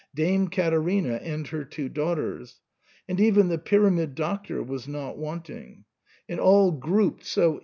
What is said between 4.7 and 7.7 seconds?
not wanting,— and all grouped so SIGNOR FORMICA.